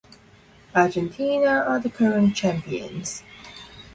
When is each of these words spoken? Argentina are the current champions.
Argentina 0.73 1.63
are 1.67 1.79
the 1.79 1.91
current 1.91 2.35
champions. 2.35 3.21